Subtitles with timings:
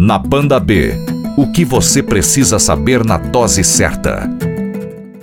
[0.00, 0.92] Na Panda B,
[1.36, 4.30] o que você precisa saber na dose certa.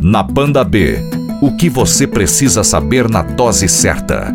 [0.01, 0.99] Na Panda B,
[1.43, 4.35] o que você precisa saber na dose certa.